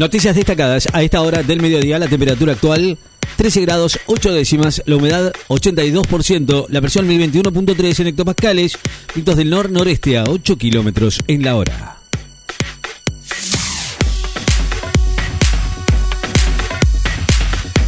Noticias 0.00 0.34
destacadas 0.34 0.88
a 0.94 1.02
esta 1.02 1.20
hora 1.20 1.42
del 1.42 1.60
mediodía, 1.60 1.98
la 1.98 2.08
temperatura 2.08 2.54
actual 2.54 2.96
13 3.36 3.60
grados 3.60 4.00
8 4.06 4.32
décimas, 4.32 4.82
la 4.86 4.96
humedad 4.96 5.30
82%, 5.48 6.68
la 6.70 6.80
presión 6.80 7.06
1021.3 7.06 8.00
en 8.00 8.06
hectopascales, 8.06 8.78
vientos 9.14 9.36
del 9.36 9.50
nor-noreste 9.50 10.16
a 10.16 10.24
8 10.24 10.56
kilómetros 10.56 11.18
en 11.26 11.42
la 11.42 11.54
hora. 11.54 11.99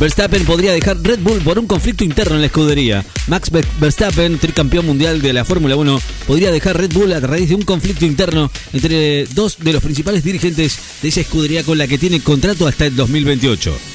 Verstappen 0.02 0.44
podría 0.44 0.72
dejar 0.72 1.00
Red 1.00 1.20
Bull 1.20 1.42
por 1.42 1.60
un 1.60 1.68
conflicto 1.68 2.02
interno 2.02 2.34
en 2.34 2.40
la 2.40 2.48
escudería. 2.48 3.04
Max 3.28 3.52
Verstappen, 3.78 4.36
tricampeón 4.36 4.84
mundial 4.84 5.22
de 5.22 5.32
la 5.32 5.44
Fórmula 5.44 5.76
1, 5.76 6.02
podría 6.26 6.50
dejar 6.50 6.76
Red 6.76 6.92
Bull 6.92 7.12
a 7.12 7.20
raíz 7.20 7.50
de 7.50 7.54
un 7.54 7.62
conflicto 7.62 8.04
interno 8.04 8.50
entre 8.72 9.26
dos 9.26 9.58
de 9.60 9.72
los 9.72 9.80
principales 9.80 10.24
dirigentes 10.24 10.76
de 11.02 11.08
esa 11.08 11.20
escudería 11.20 11.62
con 11.62 11.78
la 11.78 11.86
que 11.86 11.98
tiene 11.98 12.18
contrato 12.18 12.66
hasta 12.66 12.86
el 12.86 12.96
2028. 12.96 13.91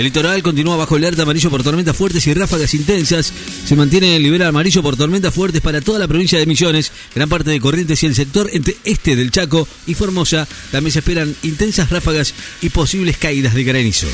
El 0.00 0.04
litoral 0.04 0.42
continúa 0.42 0.78
bajo 0.78 0.96
alerta 0.96 1.24
amarillo 1.24 1.50
por 1.50 1.62
tormentas 1.62 1.94
fuertes 1.94 2.26
y 2.26 2.32
ráfagas 2.32 2.72
intensas. 2.72 3.34
Se 3.66 3.76
mantiene 3.76 4.16
el 4.16 4.22
nivel 4.22 4.40
amarillo 4.40 4.82
por 4.82 4.96
tormentas 4.96 5.34
fuertes 5.34 5.60
para 5.60 5.82
toda 5.82 5.98
la 5.98 6.08
provincia 6.08 6.38
de 6.38 6.46
Misiones, 6.46 6.90
gran 7.14 7.28
parte 7.28 7.50
de 7.50 7.60
Corrientes 7.60 8.02
y 8.02 8.06
el 8.06 8.14
sector 8.14 8.50
este 8.84 9.14
del 9.14 9.30
Chaco 9.30 9.68
y 9.86 9.92
Formosa. 9.92 10.48
También 10.72 10.94
se 10.94 11.00
esperan 11.00 11.36
intensas 11.42 11.90
ráfagas 11.90 12.32
y 12.62 12.70
posibles 12.70 13.18
caídas 13.18 13.52
de 13.52 13.62
granizo. 13.62 14.06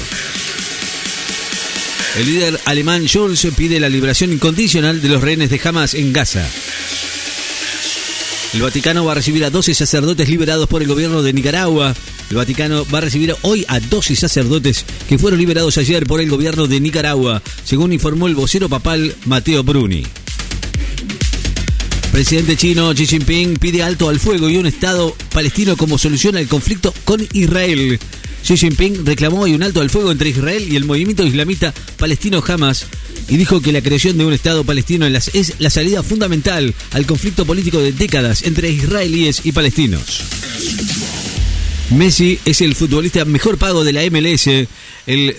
El 2.19 2.27
líder 2.27 2.61
alemán 2.65 3.07
Schulz 3.07 3.47
pide 3.57 3.79
la 3.79 3.89
liberación 3.89 4.33
incondicional 4.33 5.01
de 5.01 5.09
los 5.09 5.23
rehenes 5.23 5.51
de 5.51 5.61
Hamas 5.63 5.95
en 5.95 6.13
Gaza. 6.13 6.45
El 8.55 8.63
Vaticano 8.63 9.05
va 9.05 9.13
a 9.13 9.15
recibir 9.15 9.45
a 9.45 9.51
12 9.51 9.73
sacerdotes 9.73 10.29
liberados 10.29 10.69
por 10.69 10.83
el 10.83 10.89
gobierno 10.89 11.23
de 11.23 11.33
Nicaragua. 11.33 11.95
El 12.31 12.37
Vaticano 12.37 12.85
va 12.93 12.99
a 12.99 13.03
recibir 13.03 13.35
hoy 13.43 13.65
a 13.69 13.79
12 13.79 14.17
sacerdotes 14.17 14.85
que 15.09 15.19
fueron 15.19 15.39
liberados 15.39 15.79
ayer 15.79 16.07
por 16.07 16.21
el 16.21 16.29
gobierno 16.29 16.67
de 16.67 16.81
Nicaragua, 16.81 17.43
según 17.65 17.93
informó 17.93 18.27
el 18.27 18.35
vocero 18.35 18.69
papal 18.69 19.15
Mateo 19.27 19.63
Bruni. 19.63 20.03
Presidente 22.11 22.57
chino 22.57 22.95
Xi 22.95 23.07
Jinping 23.07 23.59
pide 23.59 23.83
alto 23.83 24.09
al 24.09 24.19
fuego 24.19 24.49
y 24.49 24.57
un 24.57 24.67
Estado 24.67 25.15
palestino 25.33 25.77
como 25.77 25.99
solución 25.99 26.37
al 26.37 26.49
conflicto 26.49 26.95
con 27.05 27.27
Israel. 27.33 28.01
Xi 28.43 28.57
Jinping 28.57 29.05
reclamó 29.05 29.41
hoy 29.41 29.55
un 29.55 29.63
alto 29.63 29.81
al 29.81 29.91
fuego 29.91 30.11
entre 30.11 30.31
Israel 30.31 30.67
y 30.71 30.77
el 30.77 30.85
movimiento 30.85 31.25
islamista 31.25 31.75
palestino 31.99 32.43
Hamas 32.47 32.87
y 33.29 33.37
dijo 33.37 33.61
que 33.61 33.73
la 33.73 33.83
creación 33.83 34.19
de 34.19 34.25
un 34.25 34.33
Estado 34.33 34.65
palestino 34.65 35.07
es 35.07 35.55
la 35.59 35.71
salida 35.71 36.03
fundamental 36.03 36.75
al 36.93 37.07
conflicto 37.07 37.45
político 37.45 37.81
de 37.81 37.93
décadas 37.93 38.43
entre 38.43 38.71
israelíes 38.71 39.43
y 39.45 39.53
palestinos. 39.53 40.23
Messi 41.91 42.39
es 42.45 42.61
el 42.61 42.75
futbolista 42.75 43.25
mejor 43.25 43.59
pago 43.59 43.85
de 43.85 43.93
la 43.93 44.03
MLS. 44.11 44.49
El 45.07 45.37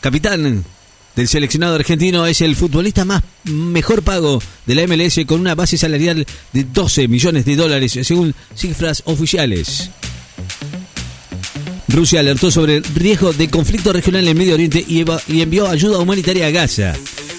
capitán 0.00 0.64
del 1.14 1.28
seleccionado 1.28 1.74
argentino 1.74 2.26
es 2.26 2.40
el 2.40 2.56
futbolista 2.56 3.04
más 3.04 3.22
mejor 3.44 4.02
pago 4.02 4.42
de 4.66 4.74
la 4.74 4.86
MLS 4.86 5.20
con 5.26 5.40
una 5.40 5.54
base 5.54 5.76
salarial 5.76 6.26
de 6.52 6.64
12 6.64 7.06
millones 7.08 7.44
de 7.44 7.56
dólares 7.56 7.98
según 8.02 8.34
cifras 8.54 9.02
oficiales. 9.04 9.90
Rusia 11.88 12.20
alertó 12.20 12.50
sobre 12.50 12.76
el 12.76 12.84
riesgo 12.84 13.34
de 13.34 13.50
conflicto 13.50 13.92
regional 13.92 14.26
en 14.26 14.38
Medio 14.38 14.54
Oriente 14.54 14.82
y, 14.88 15.04
envió 15.40 15.68
ayuda 15.68 15.98
humanitaria 15.98 16.46
a 16.46 16.50
Gaza. 16.50 16.94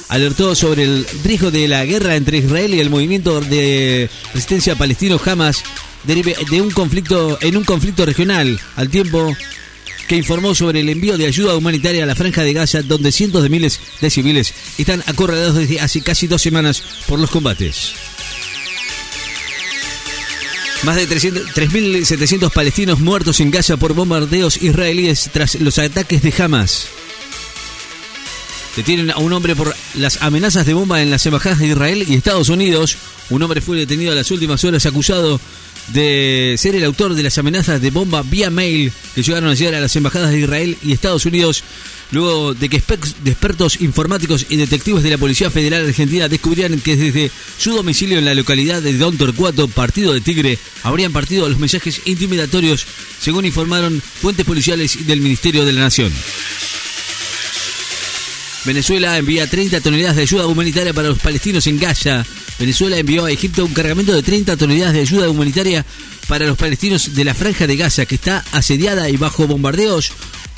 Alertó 0.09 0.53
sobre 0.53 0.83
el 0.83 1.07
riesgo 1.23 1.49
de 1.49 1.67
la 1.67 1.83
guerra 1.85 2.15
entre 2.15 2.37
Israel 2.37 2.75
y 2.75 2.79
el 2.79 2.91
movimiento 2.91 3.41
de 3.41 4.07
resistencia 4.31 4.75
palestino 4.75 5.19
Hamas 5.25 5.63
de 6.05 6.61
un 6.61 6.71
conflicto 6.71 7.37
en 7.41 7.57
un 7.57 7.63
conflicto 7.63 8.05
regional, 8.05 8.59
al 8.75 8.89
tiempo 8.89 9.35
que 10.07 10.17
informó 10.17 10.53
sobre 10.53 10.81
el 10.81 10.89
envío 10.89 11.17
de 11.17 11.27
ayuda 11.27 11.55
humanitaria 11.55 12.03
a 12.03 12.07
la 12.07 12.15
franja 12.15 12.43
de 12.43 12.53
Gaza, 12.53 12.81
donde 12.81 13.11
cientos 13.11 13.43
de 13.43 13.49
miles 13.49 13.79
de 14.01 14.09
civiles 14.09 14.53
están 14.77 15.03
acorralados 15.07 15.55
desde 15.55 15.79
hace 15.79 16.01
casi 16.01 16.27
dos 16.27 16.41
semanas 16.41 16.83
por 17.07 17.19
los 17.19 17.29
combates. 17.29 17.93
Más 20.83 20.97
de 20.97 21.07
3.700 21.07 22.51
palestinos 22.51 22.99
muertos 22.99 23.39
en 23.39 23.51
Gaza 23.51 23.77
por 23.77 23.93
bombardeos 23.93 24.61
israelíes 24.61 25.29
tras 25.31 25.55
los 25.55 25.79
ataques 25.79 26.21
de 26.21 26.33
Hamas. 26.37 26.87
Detienen 28.75 29.11
a 29.11 29.17
un 29.17 29.31
hombre 29.31 29.55
por 29.55 29.73
las 29.93 30.21
amenazas 30.21 30.65
de 30.65 30.73
bomba 30.73 31.01
en 31.01 31.11
las 31.11 31.25
embajadas 31.25 31.59
de 31.59 31.67
Israel 31.67 32.03
y 32.05 32.15
Estados 32.15 32.49
Unidos. 32.49 32.97
Un 33.29 33.43
hombre 33.43 33.61
fue 33.61 33.77
detenido 33.77 34.11
en 34.11 34.17
las 34.17 34.31
últimas 34.31 34.63
horas 34.65 34.85
acusado 34.85 35.39
de 35.89 36.55
ser 36.57 36.75
el 36.75 36.83
autor 36.83 37.13
de 37.13 37.23
las 37.23 37.37
amenazas 37.37 37.81
de 37.81 37.91
bomba 37.91 38.23
vía 38.23 38.49
mail 38.49 38.91
que 39.15 39.23
llegaron 39.23 39.49
a 39.49 39.53
llegar 39.53 39.75
a 39.75 39.81
las 39.81 39.95
embajadas 39.95 40.31
de 40.31 40.39
Israel 40.39 40.77
y 40.83 40.91
Estados 40.91 41.25
Unidos 41.25 41.63
luego 42.13 42.53
de 42.53 42.69
que 42.69 42.77
expertos 42.77 43.81
informáticos 43.81 44.45
y 44.49 44.55
detectives 44.55 45.03
de 45.03 45.09
la 45.09 45.17
Policía 45.17 45.49
Federal 45.49 45.85
Argentina 45.85 46.29
descubrieran 46.29 46.79
que 46.79 46.95
desde 46.95 47.31
su 47.57 47.71
domicilio 47.71 48.19
en 48.19 48.25
la 48.25 48.35
localidad 48.35 48.81
de 48.81 48.97
Don 48.97 49.17
Torcuato, 49.17 49.67
partido 49.67 50.13
de 50.13 50.21
Tigre, 50.21 50.59
habrían 50.83 51.11
partido 51.11 51.49
los 51.49 51.57
mensajes 51.57 52.01
intimidatorios, 52.05 52.85
según 53.19 53.45
informaron 53.45 54.01
fuentes 54.01 54.45
policiales 54.45 55.05
del 55.07 55.21
Ministerio 55.21 55.65
de 55.65 55.73
la 55.73 55.81
Nación. 55.81 56.13
Venezuela 58.65 59.17
envía 59.17 59.49
30 59.49 59.81
toneladas 59.81 60.15
de 60.15 60.21
ayuda 60.21 60.47
humanitaria 60.47 60.93
para 60.93 61.09
los 61.09 61.19
palestinos 61.19 61.67
en 61.67 61.79
Gaza. 61.79 62.25
Venezuela 62.59 62.97
envió 62.97 63.25
a 63.25 63.31
Egipto 63.31 63.65
un 63.65 63.73
cargamento 63.73 64.13
de 64.13 64.23
30 64.23 64.57
toneladas 64.57 64.93
de 64.93 65.01
ayuda 65.01 65.29
humanitaria 65.29 65.85
para 66.27 66.45
los 66.45 66.57
palestinos 66.57 67.15
de 67.15 67.25
la 67.25 67.33
franja 67.33 67.67
de 67.67 67.75
Gaza, 67.75 68.05
que 68.05 68.15
está 68.15 68.43
asediada 68.51 69.09
y 69.09 69.17
bajo 69.17 69.47
bombardeos 69.47 70.11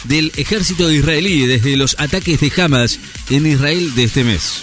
del 0.04 0.32
ejército 0.36 0.92
israelí 0.92 1.46
desde 1.48 1.78
los 1.78 1.96
ataques 2.00 2.40
de 2.40 2.52
Hamas 2.58 3.00
en 3.30 3.46
Israel 3.46 3.96
de 3.96 4.04
este 4.04 4.24
mes. 4.24 4.62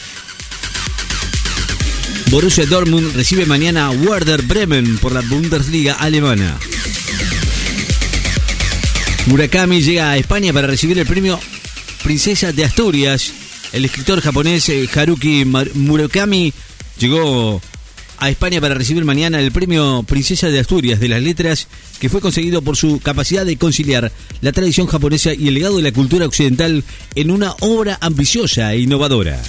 Borussia 2.31 2.65
Dortmund 2.65 3.15
recibe 3.15 3.45
mañana 3.45 3.87
a 3.87 3.91
Werder 3.91 4.43
Bremen 4.43 4.99
por 4.99 5.13
la 5.13 5.21
Bundesliga 5.21 5.95
alemana. 5.95 6.59
Murakami 9.27 9.83
llega 9.83 10.11
a 10.11 10.17
España 10.17 10.53
para 10.53 10.67
recibir 10.67 10.99
el 10.99 11.07
premio 11.07 11.39
Princesa 12.03 12.53
de 12.53 12.65
Asturias. 12.65 13.33
El 13.73 13.85
escritor 13.85 14.21
japonés 14.21 14.69
eh, 14.69 14.89
Haruki 14.95 15.45
Murakami 15.45 16.53
llegó 16.99 17.61
a 18.19 18.31
España 18.31 18.61
para 18.61 18.75
recibir 18.75 19.05
mañana 19.05 19.41
el 19.41 19.51
premio 19.51 20.05
Princesa 20.07 20.49
de 20.49 20.61
Asturias 20.61 21.01
de 21.01 21.09
las 21.09 21.21
Letras, 21.21 21.67
que 21.99 22.09
fue 22.09 22.21
conseguido 22.21 22.63
por 22.63 22.77
su 22.77 23.01
capacidad 23.01 23.45
de 23.45 23.57
conciliar 23.57 24.13
la 24.41 24.53
tradición 24.53 24.87
japonesa 24.87 25.35
y 25.35 25.49
el 25.49 25.55
legado 25.55 25.77
de 25.77 25.83
la 25.83 25.93
cultura 25.93 26.27
occidental 26.27 26.85
en 27.17 27.31
una 27.31 27.55
obra 27.61 27.99
ambiciosa 28.01 28.73
e 28.75 28.81
innovadora. 28.81 29.43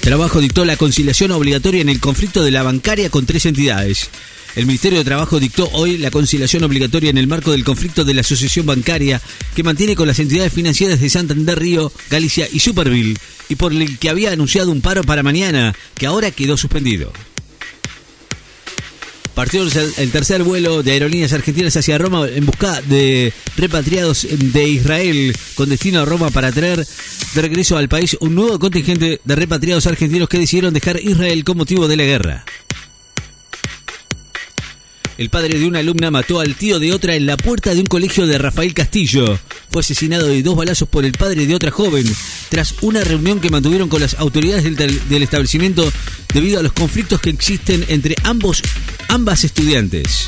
Trabajo 0.00 0.40
dictó 0.40 0.64
la 0.64 0.76
conciliación 0.76 1.32
obligatoria 1.32 1.82
en 1.82 1.88
el 1.88 2.00
conflicto 2.00 2.42
de 2.42 2.52
la 2.52 2.62
bancaria 2.62 3.10
con 3.10 3.26
tres 3.26 3.44
entidades. 3.46 4.08
El 4.56 4.66
Ministerio 4.66 4.98
de 4.98 5.04
Trabajo 5.04 5.38
dictó 5.38 5.68
hoy 5.72 5.98
la 5.98 6.10
conciliación 6.10 6.64
obligatoria 6.64 7.10
en 7.10 7.18
el 7.18 7.26
marco 7.26 7.52
del 7.52 7.64
conflicto 7.64 8.04
de 8.04 8.14
la 8.14 8.22
asociación 8.22 8.66
bancaria 8.66 9.20
que 9.54 9.62
mantiene 9.62 9.94
con 9.94 10.08
las 10.08 10.18
entidades 10.18 10.52
financieras 10.52 11.00
de 11.00 11.10
Santander, 11.10 11.58
Río, 11.58 11.92
Galicia 12.10 12.48
y 12.52 12.60
Superville 12.60 13.16
y 13.48 13.56
por 13.56 13.72
el 13.72 13.98
que 13.98 14.10
había 14.10 14.32
anunciado 14.32 14.72
un 14.72 14.80
paro 14.80 15.02
para 15.04 15.22
mañana, 15.22 15.74
que 15.94 16.06
ahora 16.06 16.30
quedó 16.30 16.56
suspendido. 16.56 17.12
Partió 19.34 19.62
el 19.62 20.10
tercer 20.10 20.42
vuelo 20.42 20.82
de 20.82 20.90
aerolíneas 20.90 21.32
argentinas 21.32 21.76
hacia 21.76 21.96
Roma 21.96 22.26
en 22.26 22.44
busca 22.44 22.82
de 22.82 23.32
repatriados 23.56 24.26
de 24.28 24.68
Israel 24.68 25.36
con 25.54 25.68
destino 25.68 26.00
a 26.00 26.04
Roma 26.04 26.30
para 26.30 26.50
traer 26.50 26.84
de 27.34 27.42
regreso 27.42 27.76
al 27.76 27.88
país 27.88 28.16
un 28.20 28.34
nuevo 28.34 28.58
contingente 28.58 29.20
de 29.22 29.36
repatriados 29.36 29.86
argentinos 29.86 30.28
que 30.28 30.40
decidieron 30.40 30.74
dejar 30.74 31.00
Israel 31.00 31.44
con 31.44 31.56
motivo 31.56 31.86
de 31.86 31.96
la 31.96 32.02
guerra. 32.02 32.44
El 35.18 35.30
padre 35.30 35.58
de 35.58 35.66
una 35.66 35.80
alumna 35.80 36.12
mató 36.12 36.38
al 36.38 36.54
tío 36.54 36.78
de 36.78 36.92
otra 36.92 37.16
en 37.16 37.26
la 37.26 37.36
puerta 37.36 37.74
de 37.74 37.80
un 37.80 37.86
colegio 37.86 38.24
de 38.24 38.38
Rafael 38.38 38.72
Castillo. 38.72 39.36
Fue 39.68 39.80
asesinado 39.80 40.28
de 40.28 40.44
dos 40.44 40.54
balazos 40.54 40.88
por 40.88 41.04
el 41.04 41.10
padre 41.10 41.44
de 41.44 41.56
otra 41.56 41.72
joven 41.72 42.04
tras 42.50 42.76
una 42.82 43.02
reunión 43.02 43.40
que 43.40 43.50
mantuvieron 43.50 43.88
con 43.88 44.00
las 44.00 44.14
autoridades 44.14 44.62
del, 44.62 45.22
establecimiento 45.24 45.92
debido 46.32 46.60
a 46.60 46.62
los 46.62 46.72
conflictos 46.72 47.20
que 47.20 47.30
existen 47.30 47.84
entre 47.88 48.14
ambos, 48.22 48.62
ambas 49.08 49.42
estudiantes. 49.42 50.26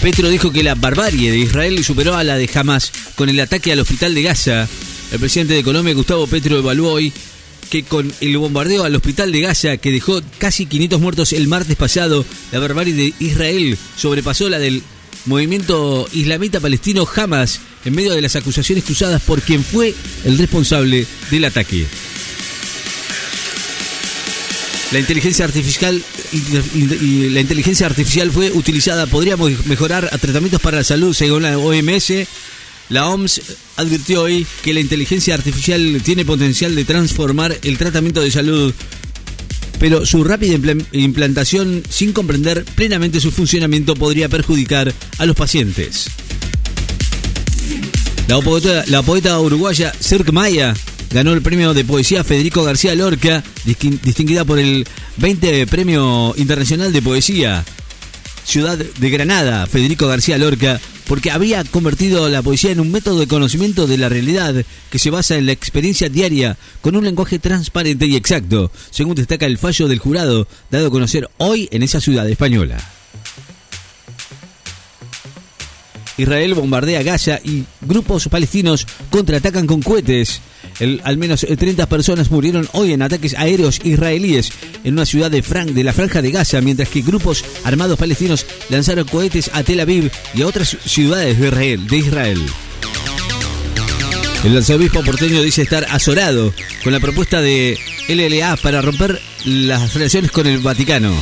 Petro 0.00 0.28
dijo 0.28 0.52
que 0.52 0.62
la 0.62 0.76
barbarie 0.76 1.32
de 1.32 1.38
Israel 1.38 1.84
superó 1.84 2.16
a 2.16 2.22
la 2.22 2.36
de 2.36 2.48
Hamas 2.54 2.92
con 3.16 3.28
el 3.28 3.40
ataque 3.40 3.72
al 3.72 3.80
hospital 3.80 4.14
de 4.14 4.22
Gaza. 4.22 4.68
El 5.10 5.18
presidente 5.18 5.54
de 5.54 5.64
Colombia, 5.64 5.94
Gustavo 5.94 6.28
Petro, 6.28 6.58
evaluó 6.58 6.92
hoy 6.92 7.12
que 7.70 7.82
con 7.82 8.12
el 8.20 8.38
bombardeo 8.38 8.84
al 8.84 8.94
hospital 8.96 9.32
de 9.32 9.40
Gaza, 9.40 9.76
que 9.76 9.92
dejó 9.92 10.20
casi 10.38 10.66
500 10.66 11.00
muertos 11.00 11.32
el 11.32 11.48
martes 11.48 11.76
pasado, 11.76 12.24
la 12.52 12.58
barbarie 12.58 12.94
de 12.94 13.14
Israel 13.18 13.78
sobrepasó 13.96 14.48
la 14.48 14.58
del 14.58 14.82
movimiento 15.26 16.08
islamita 16.12 16.60
palestino 16.60 17.06
Hamas 17.14 17.60
en 17.84 17.94
medio 17.94 18.14
de 18.14 18.22
las 18.22 18.36
acusaciones 18.36 18.84
cruzadas 18.84 19.22
por 19.22 19.42
quien 19.42 19.62
fue 19.62 19.94
el 20.24 20.38
responsable 20.38 21.06
del 21.30 21.44
ataque. 21.44 21.86
La 24.90 24.98
inteligencia 24.98 25.44
artificial 25.44 26.02
la 27.32 27.40
inteligencia 27.40 27.86
artificial 27.86 28.30
fue 28.30 28.50
utilizada, 28.50 29.06
podríamos 29.06 29.66
mejorar 29.66 30.08
tratamientos 30.18 30.60
para 30.60 30.78
la 30.78 30.84
salud 30.84 31.14
según 31.14 31.42
la 31.42 31.58
OMS. 31.58 32.12
La 32.88 33.08
OMS 33.08 33.40
advirtió 33.76 34.22
hoy 34.22 34.46
que 34.62 34.72
la 34.72 34.80
inteligencia 34.80 35.34
artificial 35.34 36.00
tiene 36.02 36.24
potencial 36.24 36.74
de 36.74 36.84
transformar 36.84 37.56
el 37.62 37.76
tratamiento 37.76 38.22
de 38.22 38.30
salud, 38.30 38.74
pero 39.78 40.06
su 40.06 40.24
rápida 40.24 40.58
implantación 40.92 41.82
sin 41.88 42.12
comprender 42.12 42.64
plenamente 42.74 43.20
su 43.20 43.30
funcionamiento 43.30 43.94
podría 43.94 44.28
perjudicar 44.28 44.92
a 45.18 45.26
los 45.26 45.36
pacientes. 45.36 46.06
La 48.26 49.02
poeta, 49.02 49.38
uruguaya 49.40 49.92
Cirque 50.00 50.32
Maya 50.32 50.74
ganó 51.10 51.32
el 51.32 51.42
premio 51.42 51.72
de 51.72 51.84
poesía 51.84 52.24
Federico 52.24 52.62
García 52.62 52.94
Lorca, 52.94 53.42
distinguida 53.64 54.44
por 54.44 54.58
el 54.58 54.86
20 55.16 55.66
Premio 55.66 56.34
Internacional 56.36 56.92
de 56.92 57.02
Poesía. 57.02 57.64
Ciudad 58.44 58.78
de 58.78 59.10
Granada, 59.10 59.66
Federico 59.66 60.06
García 60.06 60.38
Lorca, 60.38 60.80
porque 61.08 61.30
había 61.30 61.64
convertido 61.64 62.28
la 62.28 62.42
poesía 62.42 62.70
en 62.70 62.80
un 62.80 62.92
método 62.92 63.20
de 63.20 63.26
conocimiento 63.26 63.86
de 63.86 63.96
la 63.96 64.10
realidad 64.10 64.54
que 64.90 64.98
se 64.98 65.10
basa 65.10 65.36
en 65.36 65.46
la 65.46 65.52
experiencia 65.52 66.08
diaria 66.08 66.56
con 66.82 66.94
un 66.94 67.04
lenguaje 67.04 67.38
transparente 67.38 68.06
y 68.06 68.14
exacto, 68.14 68.70
según 68.90 69.14
destaca 69.14 69.46
el 69.46 69.58
fallo 69.58 69.88
del 69.88 69.98
jurado 69.98 70.46
dado 70.70 70.88
a 70.88 70.90
conocer 70.90 71.28
hoy 71.38 71.68
en 71.72 71.82
esa 71.82 72.00
ciudad 72.00 72.28
española. 72.28 72.78
Israel 76.18 76.54
bombardea 76.54 77.02
Gaza 77.02 77.40
y 77.42 77.64
grupos 77.80 78.28
palestinos 78.28 78.86
contraatacan 79.10 79.66
con 79.66 79.80
cohetes 79.80 80.40
al 81.04 81.16
menos 81.16 81.46
30 81.46 81.86
personas 81.86 82.30
murieron 82.30 82.68
hoy 82.72 82.92
en 82.92 83.02
ataques 83.02 83.34
aéreos 83.34 83.80
israelíes 83.84 84.50
en 84.84 84.94
una 84.94 85.06
ciudad 85.06 85.30
de, 85.30 85.42
de 85.42 85.84
la 85.84 85.92
franja 85.92 86.22
de 86.22 86.30
Gaza, 86.30 86.60
mientras 86.60 86.88
que 86.88 87.02
grupos 87.02 87.44
armados 87.64 87.98
palestinos 87.98 88.46
lanzaron 88.70 89.06
cohetes 89.06 89.50
a 89.52 89.62
Tel 89.62 89.80
Aviv 89.80 90.10
y 90.34 90.42
a 90.42 90.46
otras 90.46 90.76
ciudades 90.84 91.38
de 91.38 91.46
Israel. 91.48 91.86
De 91.86 91.96
Israel. 91.96 92.40
El 94.44 94.56
arzobispo 94.56 95.02
porteño 95.02 95.42
dice 95.42 95.62
estar 95.62 95.84
azorado 95.90 96.54
con 96.84 96.92
la 96.92 97.00
propuesta 97.00 97.40
de 97.40 97.76
LLA 98.08 98.56
para 98.56 98.80
romper 98.80 99.20
las 99.44 99.94
relaciones 99.94 100.30
con 100.30 100.46
el 100.46 100.58
Vaticano. 100.58 101.12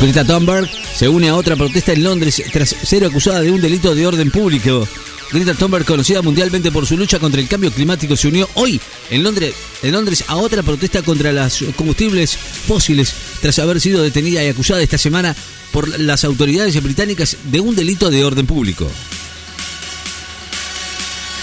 Greta 0.00 0.24
Thunberg 0.24 0.68
se 0.94 1.08
une 1.08 1.28
a 1.28 1.36
otra 1.36 1.56
protesta 1.56 1.92
en 1.92 2.04
Londres 2.04 2.42
tras 2.52 2.70
ser 2.70 3.04
acusada 3.04 3.40
de 3.40 3.50
un 3.50 3.60
delito 3.60 3.94
de 3.94 4.06
orden 4.06 4.30
público. 4.30 4.88
Greta 5.32 5.54
Thunberg, 5.54 5.84
conocida 5.84 6.22
mundialmente 6.22 6.70
por 6.70 6.86
su 6.86 6.96
lucha 6.96 7.18
contra 7.18 7.40
el 7.40 7.48
cambio 7.48 7.72
climático, 7.72 8.16
se 8.16 8.28
unió 8.28 8.48
hoy 8.54 8.80
en 9.10 9.22
Londres, 9.22 9.54
en 9.82 9.92
Londres 9.92 10.24
a 10.28 10.36
otra 10.36 10.62
protesta 10.62 11.02
contra 11.02 11.32
los 11.32 11.64
combustibles 11.76 12.36
fósiles 12.36 13.12
tras 13.40 13.58
haber 13.58 13.80
sido 13.80 14.02
detenida 14.02 14.44
y 14.44 14.48
acusada 14.48 14.82
esta 14.82 14.98
semana 14.98 15.34
por 15.72 15.98
las 16.00 16.24
autoridades 16.24 16.80
británicas 16.82 17.36
de 17.44 17.60
un 17.60 17.74
delito 17.74 18.10
de 18.10 18.24
orden 18.24 18.46
público. 18.46 18.90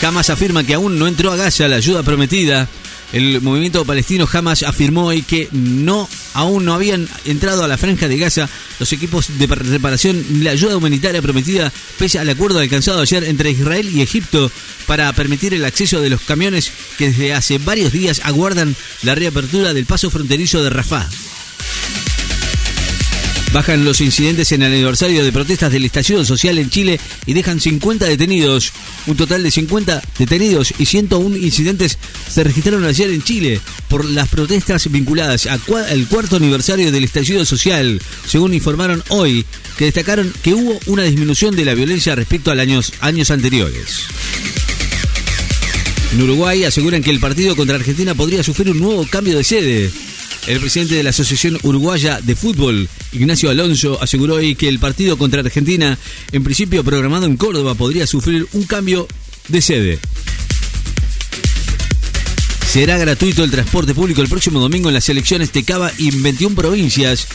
Hamas 0.01 0.29
afirma 0.29 0.65
que 0.65 0.73
aún 0.73 0.99
no 0.99 1.07
entró 1.07 1.31
a 1.31 1.37
Gaza 1.37 1.67
la 1.67 1.77
ayuda 1.77 2.03
prometida 2.03 2.67
el 3.13 3.41
movimiento 3.41 3.85
palestino 3.85 4.27
jamás 4.27 4.63
afirmó 4.63 5.05
hoy 5.05 5.21
que 5.21 5.47
no 5.51 6.09
aún 6.33 6.65
no 6.65 6.73
habían 6.73 7.07
entrado 7.25 7.63
a 7.63 7.67
la 7.67 7.77
franja 7.77 8.07
de 8.07 8.17
Gaza 8.17 8.49
los 8.79 8.91
equipos 8.91 9.37
de 9.37 9.45
reparación 9.45 10.25
la 10.41 10.51
ayuda 10.51 10.75
humanitaria 10.75 11.21
prometida 11.21 11.71
pese 11.97 12.19
al 12.19 12.29
acuerdo 12.29 12.59
alcanzado 12.59 13.01
ayer 13.01 13.23
entre 13.23 13.51
Israel 13.51 13.89
y 13.93 14.01
Egipto 14.01 14.51
para 14.87 15.13
permitir 15.13 15.53
el 15.53 15.63
acceso 15.63 16.01
de 16.01 16.09
los 16.09 16.21
camiones 16.21 16.71
que 16.97 17.09
desde 17.09 17.33
hace 17.33 17.59
varios 17.59 17.93
días 17.93 18.21
aguardan 18.23 18.75
la 19.03 19.15
reapertura 19.15 19.73
del 19.73 19.85
paso 19.85 20.09
fronterizo 20.09 20.63
de 20.63 20.71
Rafah. 20.71 21.07
Bajan 23.53 23.85
los 23.85 24.01
incidentes 24.01 24.51
en 24.51 24.63
el 24.63 24.73
aniversario 24.73 25.23
de 25.23 25.31
protestas 25.31 25.71
del 25.71 25.85
estallido 25.85 26.25
social 26.25 26.57
en 26.57 26.71
Chile 26.71 26.99
y 27.27 27.33
dejan 27.33 27.61
50 27.61 28.03
detenidos. 28.05 28.73
Un 29.05 29.15
total 29.15 29.43
de 29.43 29.51
50 29.51 30.01
detenidos 30.17 30.73
y 30.79 30.87
101 30.87 31.37
incidentes 31.37 31.99
se 32.27 32.43
registraron 32.43 32.83
ayer 32.83 33.11
en 33.11 33.21
Chile 33.21 33.61
por 33.89 34.05
las 34.05 34.27
protestas 34.27 34.89
vinculadas 34.91 35.45
al 35.45 35.61
cuarto 36.07 36.37
aniversario 36.37 36.91
del 36.91 37.03
estallido 37.03 37.45
social, 37.45 38.01
según 38.27 38.55
informaron 38.55 39.03
hoy, 39.09 39.45
que 39.77 39.85
destacaron 39.85 40.33
que 40.41 40.55
hubo 40.55 40.79
una 40.87 41.03
disminución 41.03 41.55
de 41.55 41.65
la 41.65 41.75
violencia 41.75 42.15
respecto 42.15 42.49
a 42.49 42.55
años, 42.55 42.91
años 43.01 43.29
anteriores. 43.29 44.07
En 46.13 46.21
Uruguay 46.21 46.63
aseguran 46.63 47.01
que 47.01 47.09
el 47.09 47.19
partido 47.19 47.55
contra 47.55 47.75
Argentina 47.75 48.13
podría 48.13 48.43
sufrir 48.43 48.69
un 48.69 48.77
nuevo 48.77 49.03
cambio 49.09 49.35
de 49.35 49.43
sede. 49.43 49.91
El 50.45 50.59
presidente 50.59 50.93
de 50.93 51.01
la 51.01 51.09
Asociación 51.09 51.57
Uruguaya 51.63 52.21
de 52.21 52.35
Fútbol, 52.35 52.87
Ignacio 53.13 53.49
Alonso, 53.49 53.97
aseguró 53.99 54.35
hoy 54.35 54.53
que 54.53 54.69
el 54.69 54.77
partido 54.77 55.17
contra 55.17 55.39
Argentina, 55.39 55.97
en 56.31 56.43
principio 56.43 56.83
programado 56.83 57.25
en 57.25 57.35
Córdoba, 57.35 57.73
podría 57.73 58.05
sufrir 58.05 58.45
un 58.53 58.61
cambio 58.65 59.07
de 59.47 59.61
sede. 59.63 59.99
Será 62.71 62.99
gratuito 62.99 63.43
el 63.43 63.49
transporte 63.49 63.95
público 63.95 64.21
el 64.21 64.29
próximo 64.29 64.59
domingo 64.59 64.89
en 64.89 64.93
las 64.93 65.09
elecciones 65.09 65.51
de 65.51 65.63
Cava 65.63 65.91
y 65.97 66.11
21 66.11 66.55
provincias. 66.55 67.27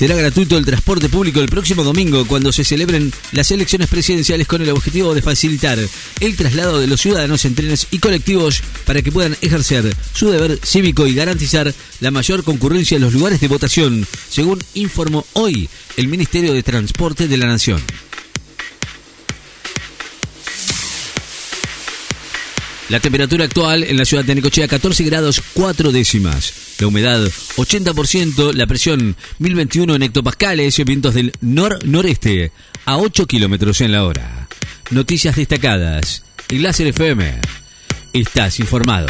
Será 0.00 0.16
gratuito 0.16 0.56
el 0.56 0.64
transporte 0.64 1.10
público 1.10 1.40
el 1.40 1.50
próximo 1.50 1.84
domingo 1.84 2.26
cuando 2.26 2.52
se 2.52 2.64
celebren 2.64 3.12
las 3.32 3.50
elecciones 3.50 3.86
presidenciales 3.86 4.46
con 4.46 4.62
el 4.62 4.70
objetivo 4.70 5.14
de 5.14 5.20
facilitar 5.20 5.78
el 6.20 6.36
traslado 6.36 6.80
de 6.80 6.86
los 6.86 7.02
ciudadanos 7.02 7.44
en 7.44 7.54
trenes 7.54 7.86
y 7.90 7.98
colectivos 7.98 8.62
para 8.86 9.02
que 9.02 9.12
puedan 9.12 9.36
ejercer 9.42 9.94
su 10.14 10.30
deber 10.30 10.58
cívico 10.64 11.06
y 11.06 11.14
garantizar 11.14 11.74
la 12.00 12.10
mayor 12.10 12.44
concurrencia 12.44 12.96
en 12.96 13.02
los 13.02 13.12
lugares 13.12 13.42
de 13.42 13.48
votación, 13.48 14.06
según 14.30 14.58
informó 14.72 15.26
hoy 15.34 15.68
el 15.98 16.08
Ministerio 16.08 16.54
de 16.54 16.62
Transporte 16.62 17.28
de 17.28 17.36
la 17.36 17.48
Nación. 17.48 17.82
La 22.90 22.98
temperatura 22.98 23.44
actual 23.44 23.84
en 23.84 23.96
la 23.96 24.04
ciudad 24.04 24.24
de 24.24 24.34
Necochea 24.34 24.66
14 24.66 25.04
grados 25.04 25.40
4 25.54 25.92
décimas. 25.92 26.74
La 26.80 26.88
humedad 26.88 27.24
80%, 27.56 28.52
la 28.52 28.66
presión 28.66 29.14
1021 29.38 29.94
en 29.94 30.02
hectopascales, 30.02 30.84
vientos 30.84 31.14
del 31.14 31.32
nor-noreste 31.40 32.50
a 32.86 32.98
8 32.98 33.26
kilómetros 33.26 33.80
en 33.80 33.92
la 33.92 34.02
hora. 34.02 34.48
Noticias 34.90 35.36
destacadas. 35.36 36.24
Y 36.48 36.58
Láser 36.58 36.88
FM. 36.88 37.40
Estás 38.12 38.58
informado. 38.58 39.06